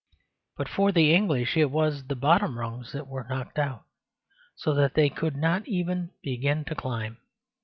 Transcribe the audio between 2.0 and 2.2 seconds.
the